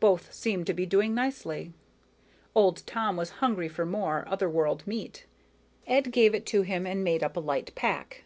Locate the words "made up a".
7.04-7.38